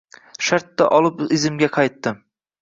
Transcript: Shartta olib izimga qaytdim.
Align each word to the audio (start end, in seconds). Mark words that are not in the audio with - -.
Shartta 0.45 0.87
olib 1.01 1.21
izimga 1.37 1.71
qaytdim. 1.77 2.19